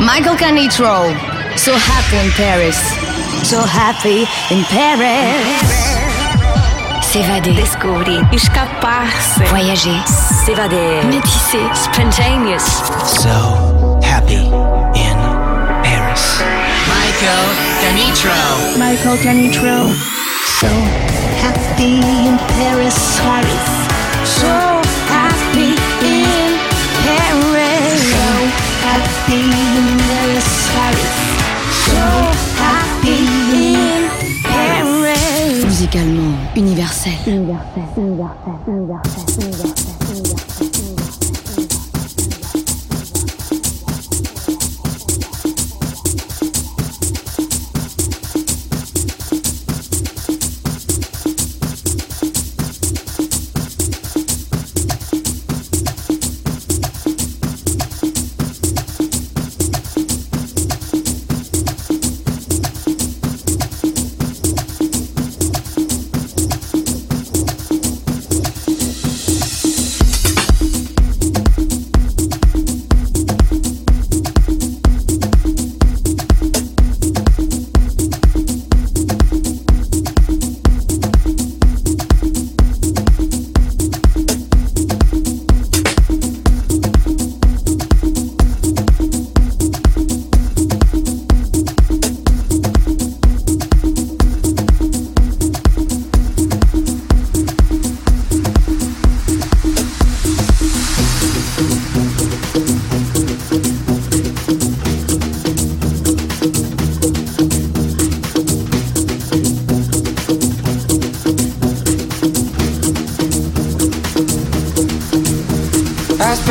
Michael 0.00 0.36
Canitrot. 0.36 1.14
So 1.58 1.74
happy 1.74 2.16
in 2.24 2.30
Paris. 2.32 2.78
So 3.42 3.60
happy 3.62 4.20
in 4.54 4.62
Paris. 4.70 5.98
S'évader. 7.02 7.54
Descobrir. 7.54 8.24
Escapar-se. 8.32 9.42
Voyager. 9.46 10.00
S'évader. 10.44 11.02
Métisser. 11.10 11.66
Spontaneous. 11.74 12.64
So 13.04 13.98
happy 14.02 14.46
in 14.94 15.18
Paris. 15.82 16.42
Michael 16.86 17.46
Canitrot. 17.82 18.78
Michael 18.78 19.16
Canitrot. 19.18 19.90
So 20.60 20.68
happy 21.42 21.98
in 21.98 22.38
Paris. 22.54 23.18
Paris. 23.18 23.66
So 24.24 24.46
happy 25.10 25.74
in 26.06 26.54
Paris. 27.02 27.98
So 28.12 28.28
happy 28.86 29.67
musicalement 35.88 36.36
universel. 36.56 37.12
universel, 37.26 37.82
universel, 37.96 38.52
universel 39.36 39.87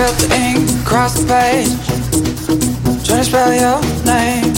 spilled 0.08 0.32
the 0.32 0.36
ink 0.36 0.82
across 0.82 1.20
the 1.20 1.28
page, 1.28 1.86
trying 3.06 3.20
to 3.20 3.26
spell 3.26 3.54
your 3.54 3.80
name. 4.06 4.56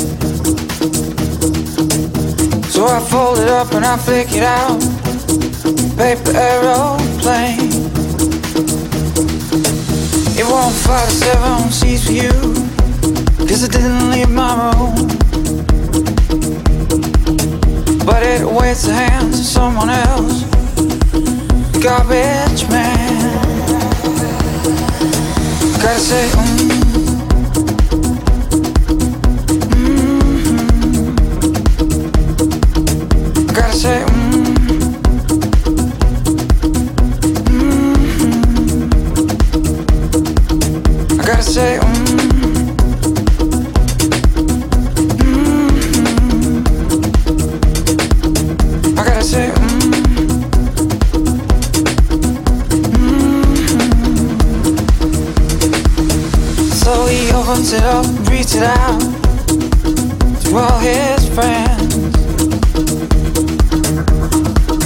So 2.69 2.85
I 2.85 2.99
fold 2.99 3.39
it 3.39 3.47
up 3.47 3.73
and 3.73 3.85
I 3.85 3.97
flick 3.97 4.27
it 4.31 4.43
out, 4.43 4.79
paper 5.97 6.37
aeroplane. 6.37 7.71
It 10.37 10.45
won't 10.45 10.75
fly 10.75 11.05
to 11.05 11.11
seven 11.11 11.71
seas 11.71 12.05
for 12.05 12.11
you, 12.11 12.31
cause 13.47 13.63
I 13.63 13.67
didn't 13.67 14.11
leave 14.11 14.29
my 14.29 14.53
room. 14.61 15.07
But 18.05 18.23
it 18.23 18.45
waits 18.45 18.83
the 18.83 18.93
hands 18.93 19.39
of 19.39 19.45
someone 19.45 19.89
else, 19.89 20.43
garbage 21.81 22.69
man. 22.69 23.48
Gotta 25.81 25.99
say, 25.99 26.27
mm, 26.29 27.79
mm, 30.99 33.53
gotta 33.53 33.73
say, 33.73 34.03
mm, 34.05 34.45
mm, 37.49 37.99
I 41.19 41.21
gotta 41.25 41.43
say, 41.43 41.79
up 58.55 58.55
it 58.55 58.63
out 58.63 58.99
to 60.41 60.57
all 60.57 60.79
his 60.79 61.27
friends. 61.35 62.15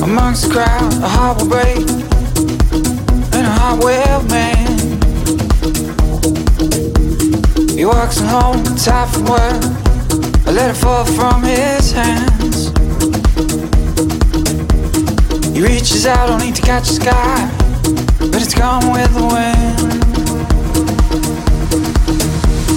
Amongst 0.02 0.48
the 0.48 0.54
crowd, 0.54 0.94
a 1.02 1.08
heart 1.08 1.38
will 1.40 1.50
break 1.50 1.78
and 3.34 3.48
a 3.48 3.52
heart 3.52 3.84
will 3.84 4.24
mend. 4.24 5.04
He 7.72 7.86
walks 7.86 8.20
home, 8.20 8.64
tired 8.76 9.10
from 9.10 9.26
work. 9.26 9.64
I 10.48 10.52
let 10.52 10.70
it 10.72 10.78
fall 10.78 11.06
from 11.06 11.44
his 11.44 11.92
hands. 11.92 12.72
He 15.54 15.62
reaches 15.62 16.06
out 16.06 16.30
only 16.30 16.52
to 16.52 16.62
catch 16.62 16.88
the 16.88 16.94
sky, 16.96 17.50
but 18.20 18.42
it's 18.42 18.56
gone 18.56 18.92
with 18.92 19.14
the 19.14 19.26
wind. 19.26 20.04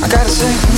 I 0.05 0.09
gotta 0.09 0.31
say, 0.31 0.76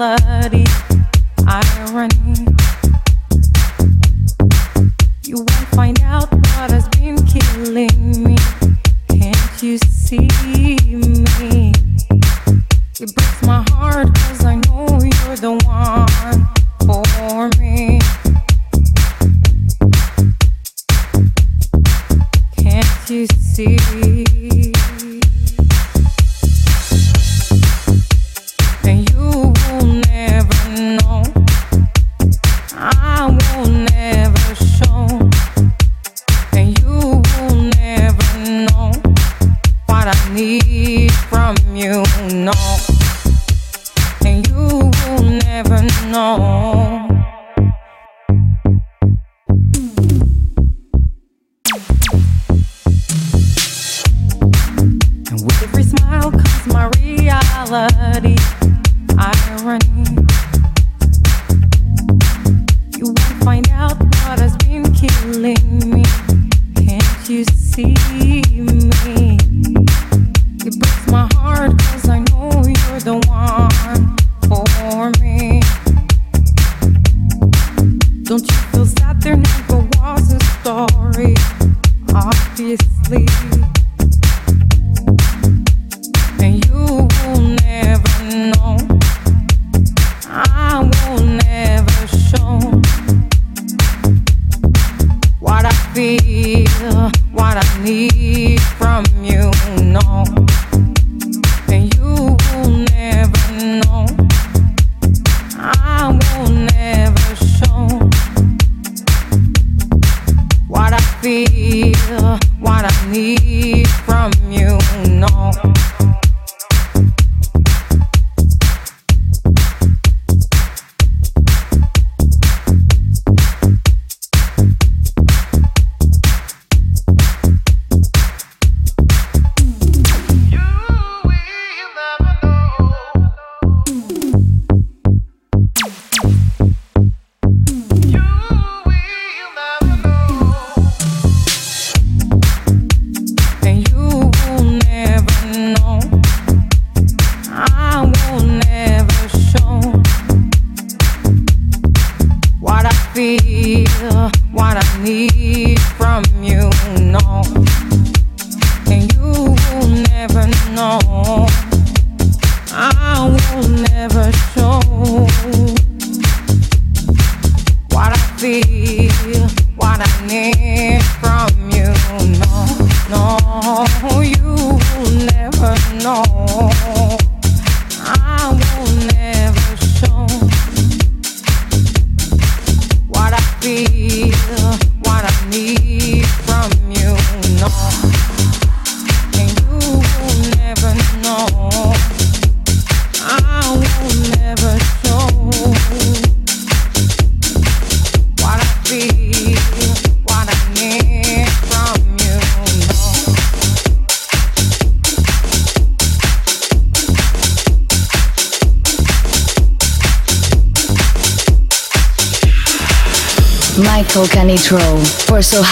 love. 0.00 0.29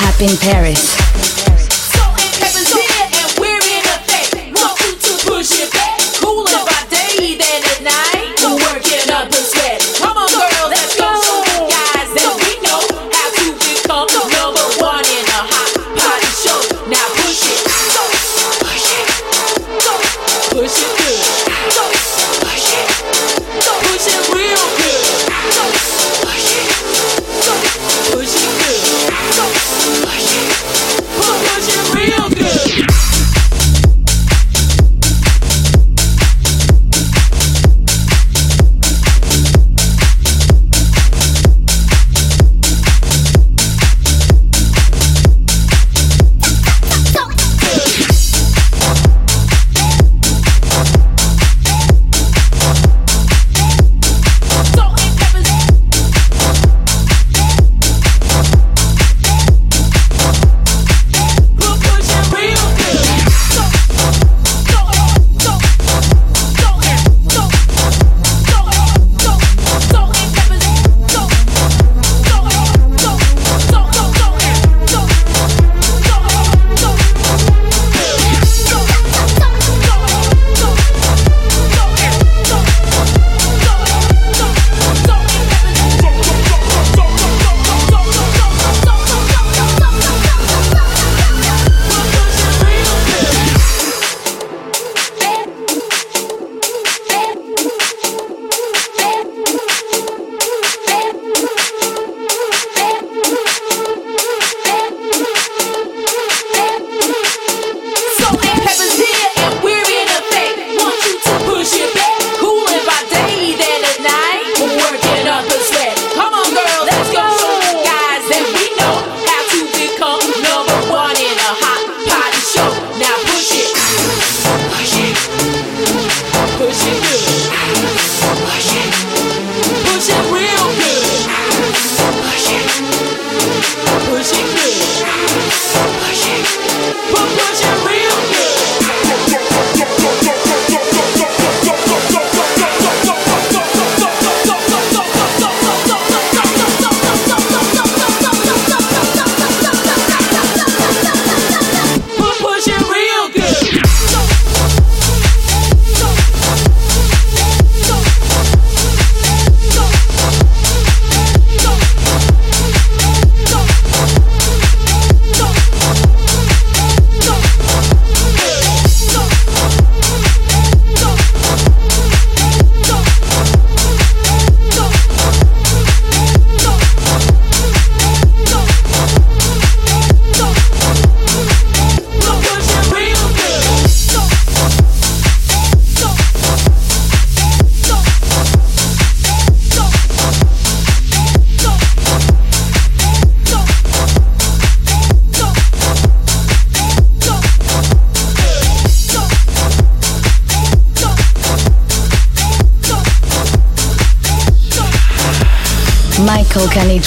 Happy 0.01 0.27
in 0.27 0.37
Paris. 0.39 1.38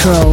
Canitrot 0.01 0.30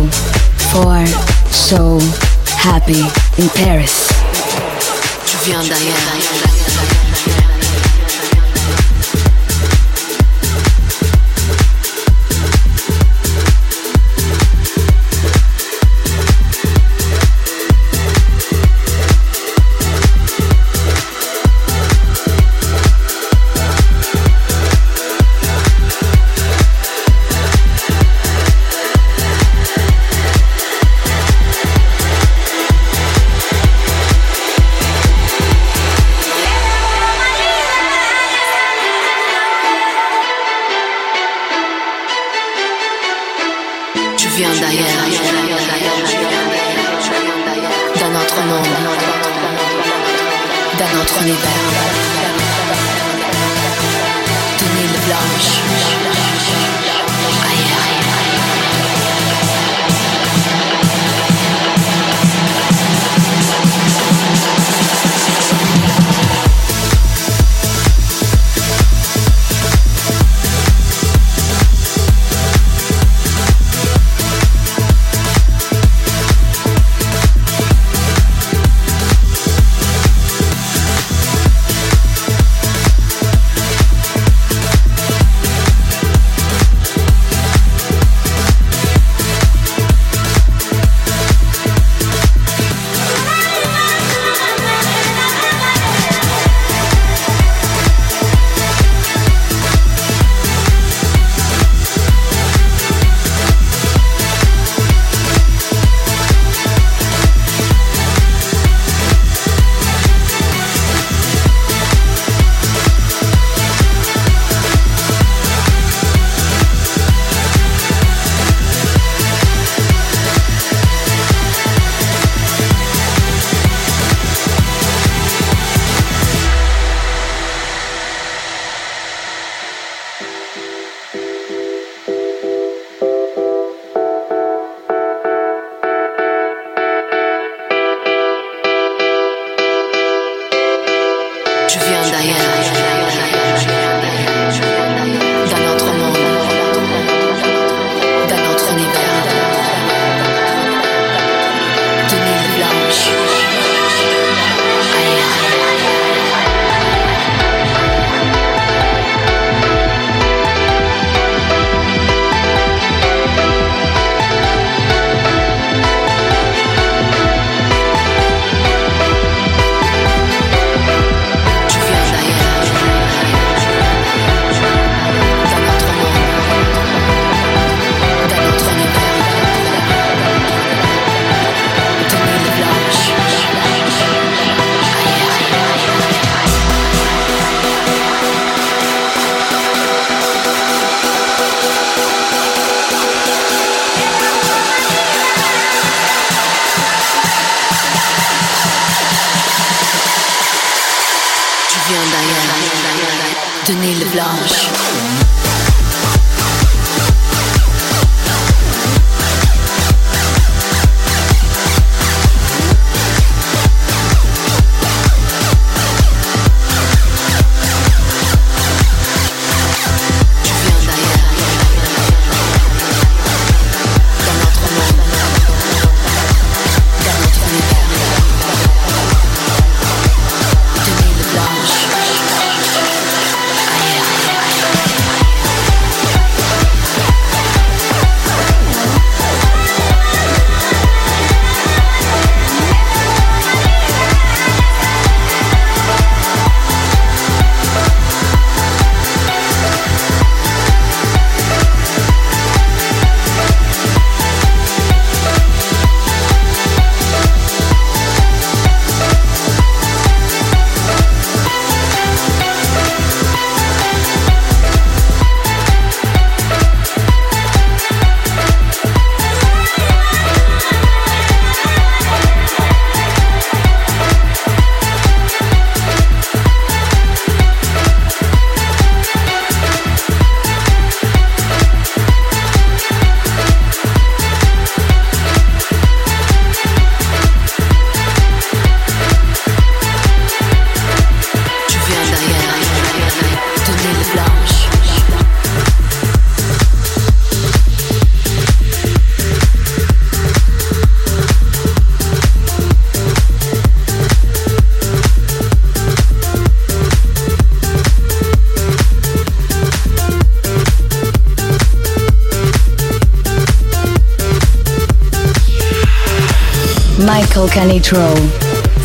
Canitrot 317.47 318.19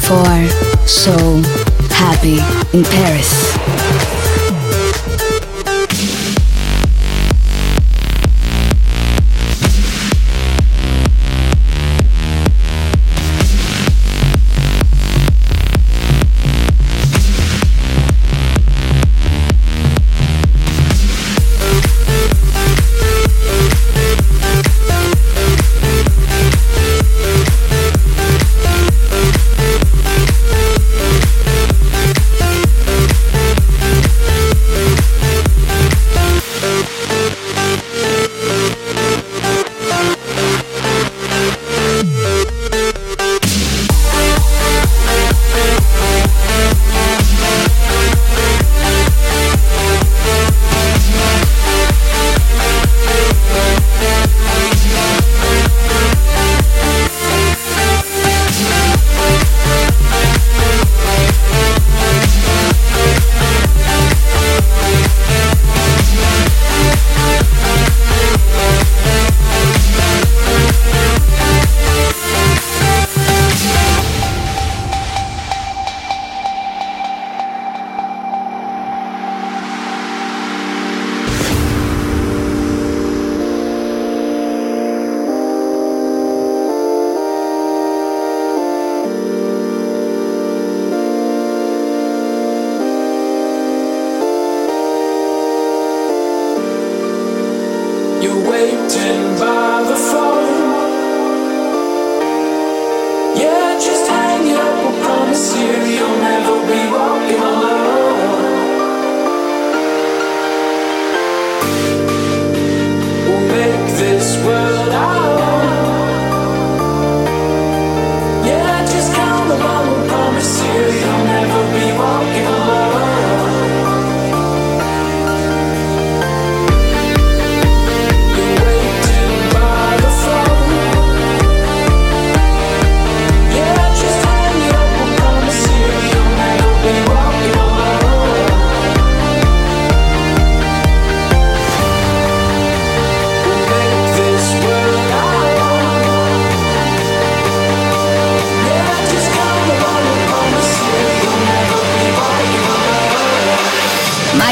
for 0.05 0.87
So 0.87 1.41
Happy 1.89 2.39
in 2.77 2.83
Paris. 2.83 3.62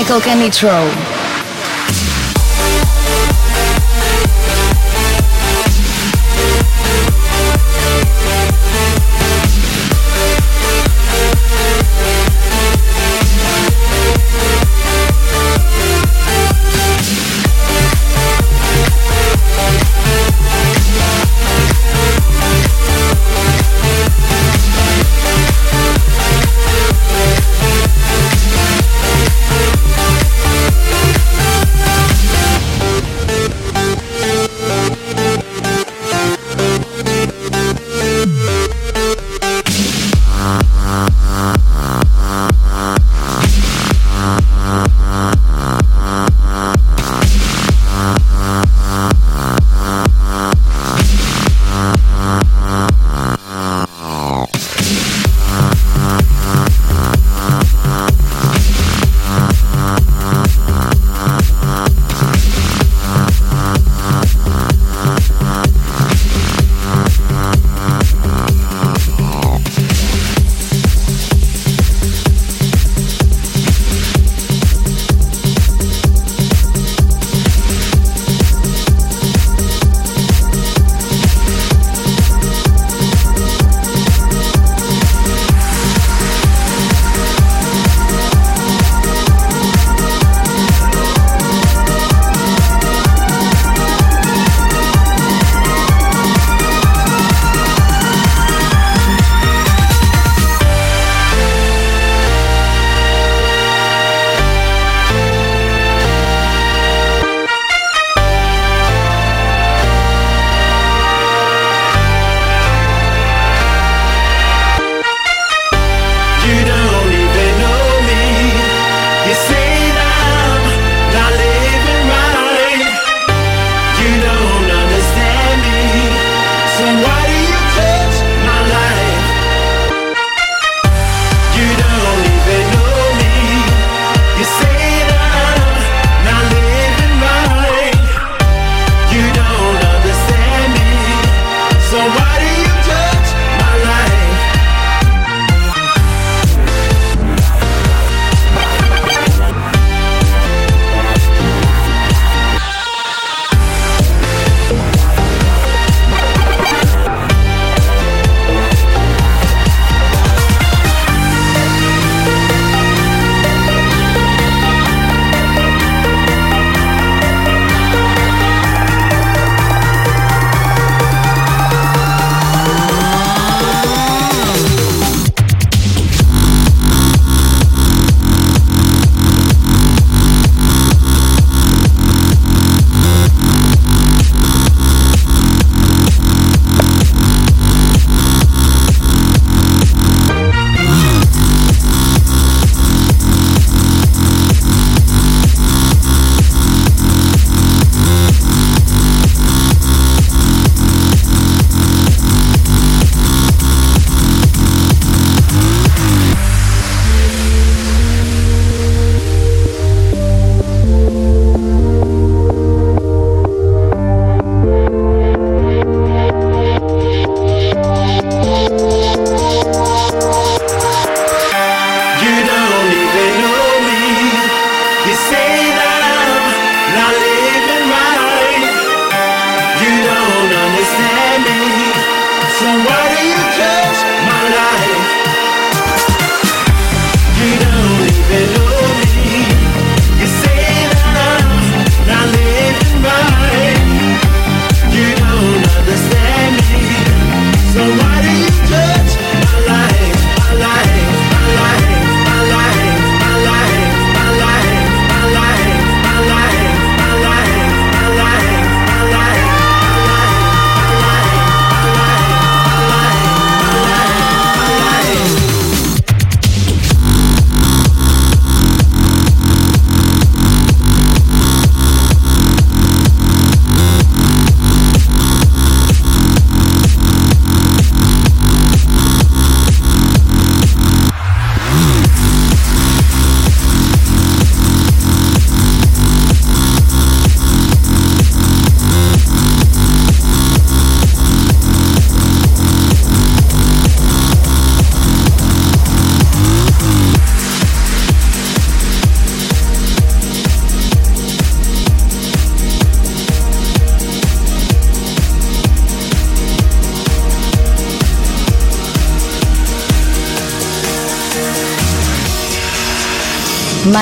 Michael 0.02 0.20
Canitrot. 0.20 1.11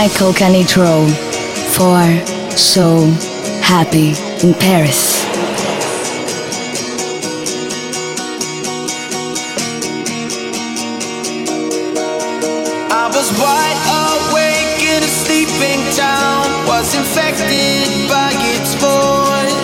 Michael 0.01 0.31
Canitrot 0.31 1.11
for 1.75 1.99
So 2.55 3.03
Happy 3.59 4.15
in 4.41 4.53
Paris. 4.53 5.25
I 12.89 13.11
was 13.11 13.27
wide 13.43 13.79
awake 14.07 14.79
in 14.87 15.03
a 15.03 15.11
sleeping 15.23 15.81
town, 15.97 16.47
was 16.65 16.95
infected 16.95 18.07
by 18.07 18.31
its 18.55 18.75
voice. 18.79 19.59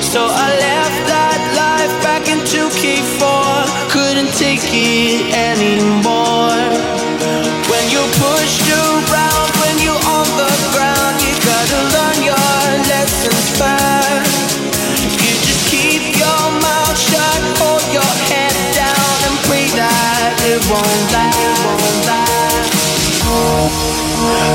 So 0.00 0.20
I 0.24 0.48
left 0.64 1.00
that 1.12 1.40
life 1.60 1.94
back 2.02 2.26
in 2.26 2.38
2K4, 2.38 3.90
couldn't 3.92 4.32
take 4.32 4.64
it 4.64 5.34
anymore. 5.36 5.97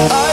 Are 0.03 0.32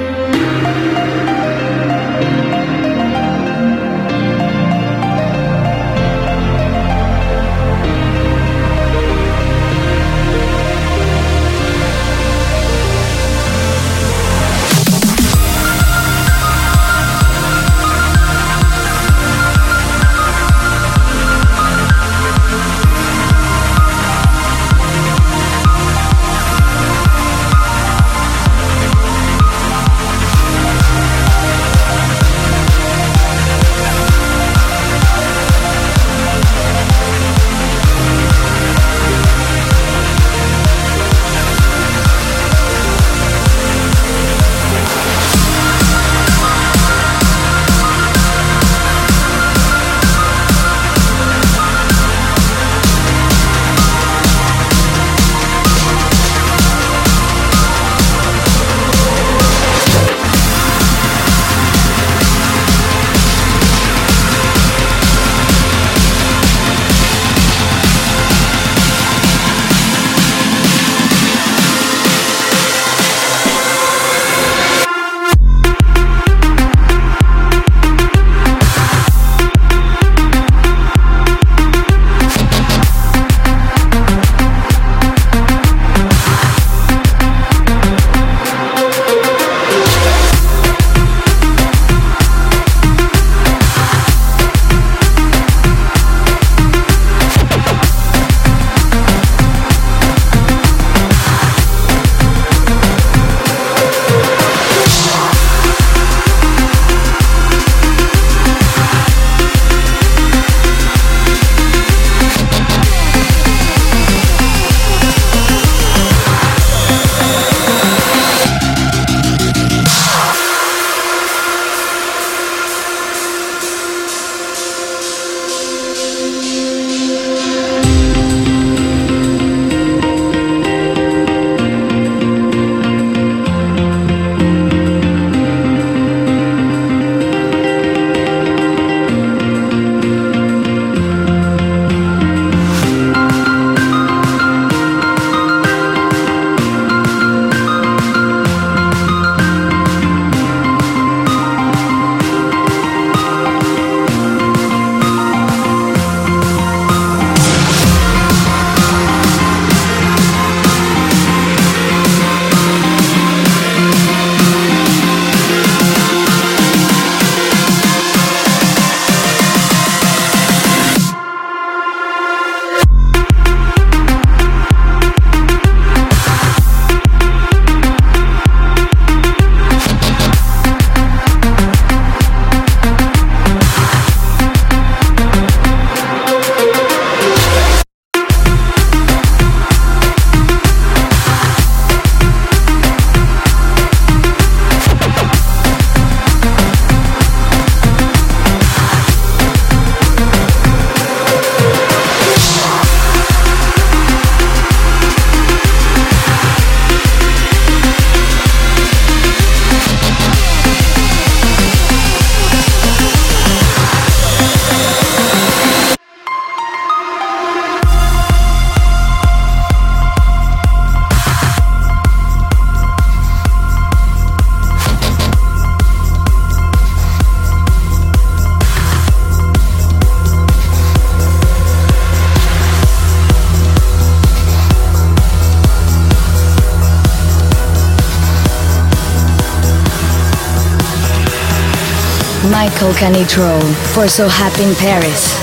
Michael 242.81 242.97
Canitrot 242.97 243.93
for 243.93 244.07
So 244.07 244.27
Happy 244.27 244.63
in 244.63 244.73
Paris. 244.73 245.37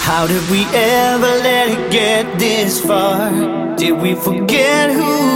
How 0.00 0.26
did 0.26 0.48
we 0.48 0.64
ever 0.72 1.26
let 1.26 1.68
it 1.68 1.92
get 1.92 2.38
this 2.38 2.80
far? 2.80 3.76
Did 3.76 4.00
we 4.00 4.14
forget 4.14 4.92
who 4.92 5.27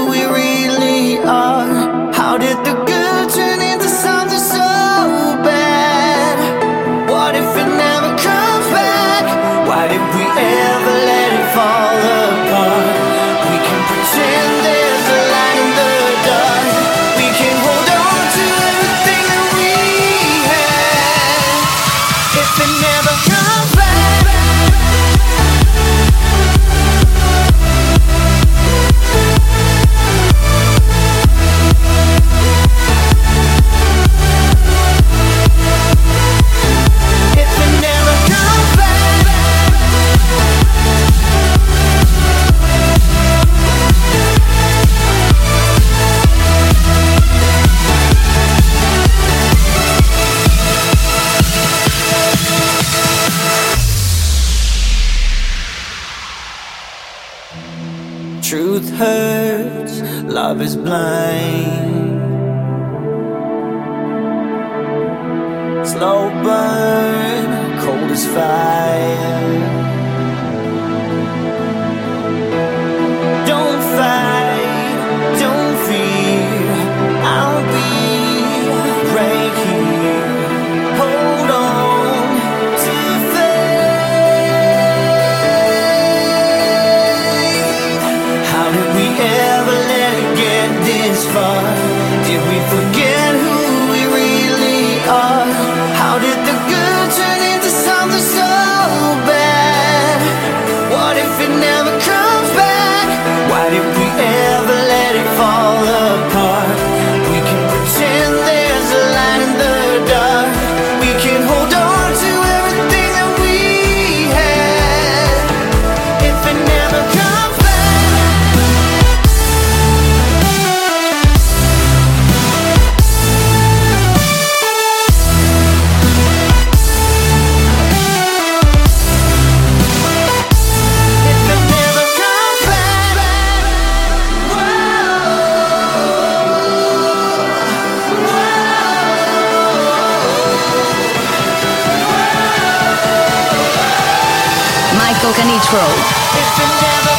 Michael 145.12 145.34
Canitrot. 145.34 147.11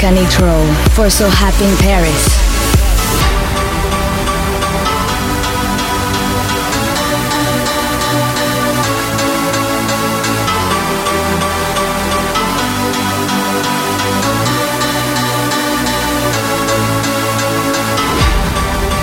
Luca 0.00 0.14
Nitro 0.14 0.64
for 0.92 1.10
So 1.10 1.28
Happy 1.28 1.66
in 1.66 1.76
Paris. 1.76 2.38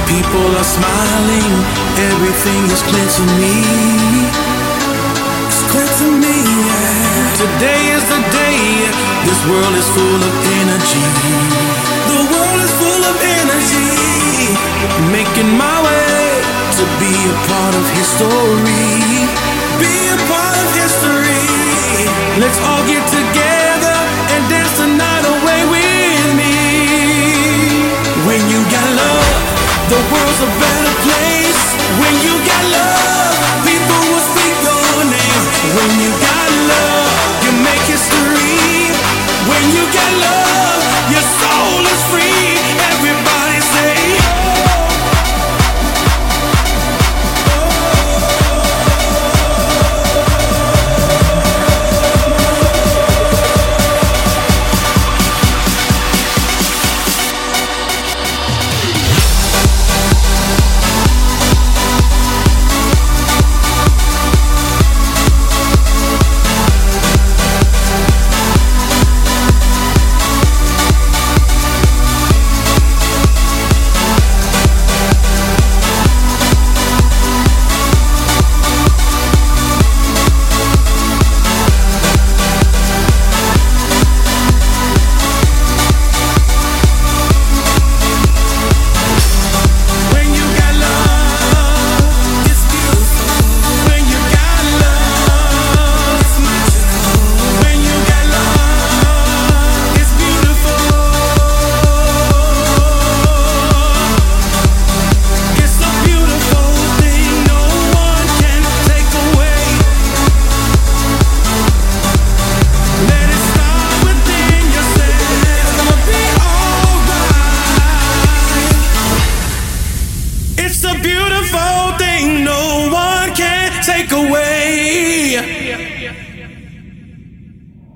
People 0.08 0.56
are 0.56 0.64
smiling, 0.64 1.54
everything 2.00 2.64
is 2.72 2.82
clear 2.82 3.08
to 3.08 3.26
me. 3.38 3.67
Today 7.38 7.94
is 7.94 8.02
the 8.10 8.18
day. 8.34 8.90
This 9.22 9.38
world 9.46 9.76
is 9.78 9.86
full 9.94 10.22
of 10.26 10.34
energy. 10.58 11.06
The 12.10 12.22
world 12.34 12.62
is 12.66 12.74
full 12.82 13.04
of 13.06 13.16
energy. 13.22 14.58
Making 15.14 15.54
my 15.54 15.78
way 15.86 16.42
to 16.82 16.84
be 16.98 17.14
a 17.14 17.38
part 17.46 17.78
of 17.78 17.86
history. 17.94 19.30
Be 19.78 19.94
a 20.10 20.20
part 20.26 20.58
of 20.58 20.68
history. 20.82 21.46
Let's 22.42 22.58
all 22.66 22.82
get 22.90 23.06
together 23.06 23.98
and 24.34 24.42
dance 24.50 24.74
the 24.82 24.90
night 24.98 25.26
away 25.38 25.62
with 25.70 26.30
me. 26.42 26.58
When 28.26 28.42
you 28.50 28.66
got 28.74 28.90
love, 28.98 29.38
the 29.94 30.00
world's 30.10 30.42
a 30.42 30.50
better 30.58 30.96
place. 31.06 31.64
When 32.02 32.14
you 32.26 32.34
got 32.50 32.66
love. 32.74 32.97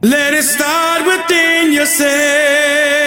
Let 0.03 0.33
it 0.33 0.43
start 0.43 1.05
within 1.05 1.73
yourself. 1.73 3.00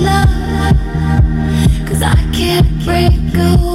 love, 0.00 1.86
cause 1.86 2.02
I 2.02 2.14
can't 2.32 2.84
break 2.84 3.34
away. 3.34 3.73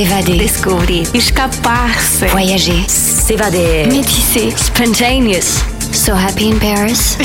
S'évader. 0.00 0.38
Découvrir. 0.38 1.06
Escapar-se. 1.14 2.24
Voyager. 2.30 2.86
S'évader. 2.88 3.86
Métisser. 3.86 4.50
Spontaneous. 4.56 5.62
So 5.92 6.14
happy 6.14 6.48
in 6.48 6.58
Paris. 6.58 7.18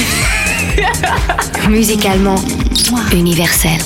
Musicalement 1.70 2.36
universel. 3.14 3.80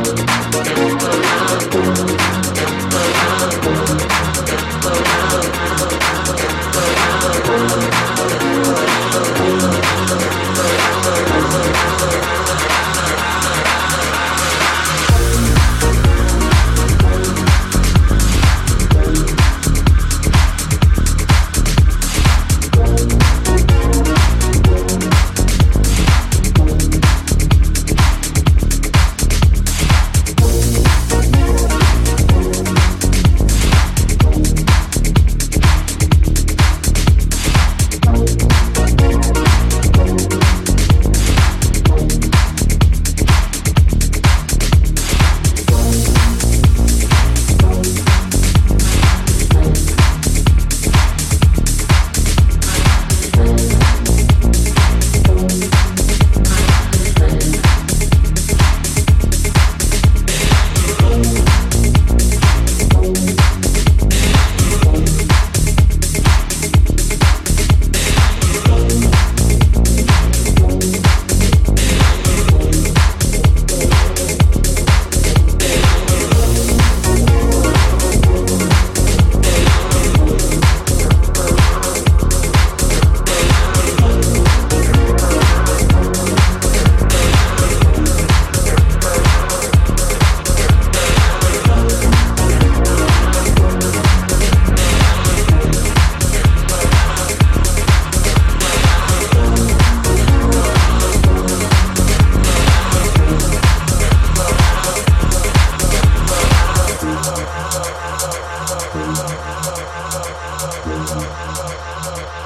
Thank 0.00 0.97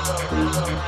Thank 0.04 0.82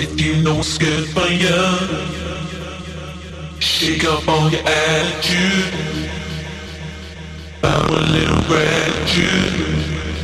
If 0.00 0.20
you 0.20 0.40
know 0.44 0.54
what's 0.54 0.78
good 0.78 1.08
for 1.08 1.26
you, 1.26 1.58
shake 3.58 4.04
up 4.04 4.28
all 4.28 4.48
your 4.48 4.62
attitude. 4.64 6.10
I'm 7.64 7.88
a 7.88 8.00
little 8.12 8.42
gratitude. 8.44 10.17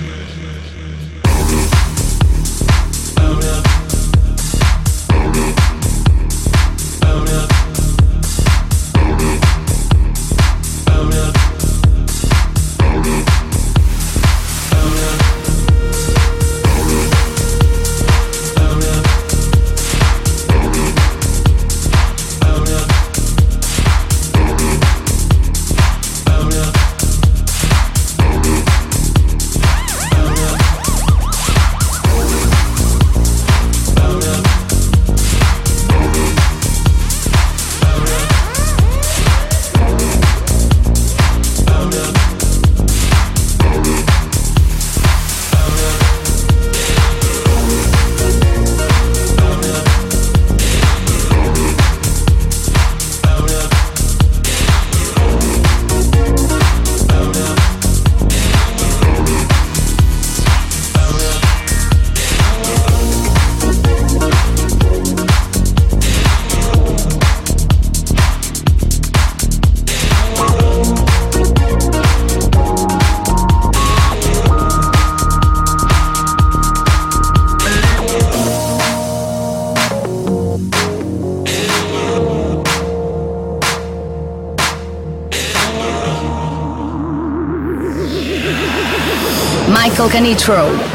Nitro. 90.21 90.93